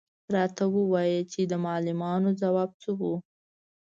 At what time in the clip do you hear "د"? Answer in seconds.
1.51-1.53